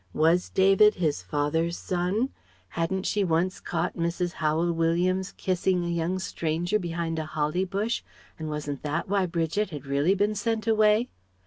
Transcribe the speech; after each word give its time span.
Was 0.15 0.49
David 0.49 0.95
his 0.95 1.21
father's 1.21 1.77
son? 1.77 2.31
Hadn't 2.69 3.05
she 3.05 3.23
once 3.23 3.59
caught 3.59 3.95
Mrs. 3.95 4.31
Howel 4.41 4.73
Williams 4.73 5.31
kissing 5.33 5.85
a 5.85 5.89
young 5.89 6.17
stranger 6.17 6.79
behind 6.79 7.19
a 7.19 7.25
holly 7.25 7.65
bush 7.65 8.01
and 8.39 8.49
wasn't 8.49 8.81
that 8.81 9.07
why 9.07 9.27
Bridget 9.27 9.69
had 9.69 9.85
really 9.85 10.15
been 10.15 10.33
sent 10.33 10.65
away? 10.65 11.09